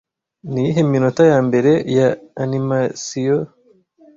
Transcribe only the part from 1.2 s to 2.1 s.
yambere ya